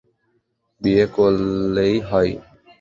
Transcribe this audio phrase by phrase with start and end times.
[0.81, 2.33] বিয়ে করলেই হয়।